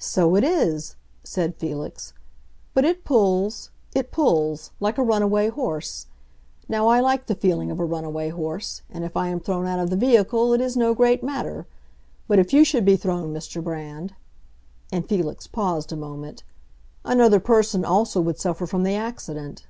"So 0.00 0.34
it 0.34 0.42
is," 0.42 0.96
said 1.22 1.54
Felix. 1.54 2.12
"But 2.74 2.84
it 2.84 3.04
pulls—it 3.04 4.10
pulls—like 4.10 4.98
a 4.98 5.02
runaway 5.04 5.48
horse. 5.48 6.06
Now 6.68 6.88
I 6.88 6.98
like 6.98 7.26
the 7.26 7.36
feeling 7.36 7.70
of 7.70 7.78
a 7.78 7.84
runaway 7.84 8.30
horse; 8.30 8.82
and 8.90 9.04
if 9.04 9.16
I 9.16 9.28
am 9.28 9.38
thrown 9.38 9.64
out 9.68 9.78
of 9.78 9.90
the 9.90 9.96
vehicle 9.96 10.54
it 10.54 10.60
is 10.60 10.76
no 10.76 10.92
great 10.92 11.22
matter. 11.22 11.68
But 12.26 12.40
if 12.40 12.52
you 12.52 12.64
should 12.64 12.84
be 12.84 12.96
thrown, 12.96 13.32
Mr. 13.32 13.62
Brand"—and 13.62 15.08
Felix 15.08 15.46
paused 15.46 15.92
a 15.92 15.96
moment—"another 15.96 17.38
person 17.38 17.84
also 17.84 18.20
would 18.20 18.40
suffer 18.40 18.66
from 18.66 18.82
the 18.82 18.96
accident." 18.96 19.68